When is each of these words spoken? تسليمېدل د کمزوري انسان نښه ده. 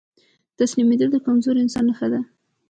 تسليمېدل 0.59 1.09
د 1.11 1.17
کمزوري 1.25 1.59
انسان 1.61 1.83
نښه 1.89 2.07
ده. 2.13 2.21